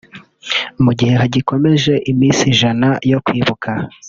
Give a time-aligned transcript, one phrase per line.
[0.83, 3.69] Mu gihe hagikomeje iminsi ijana yo kwibuka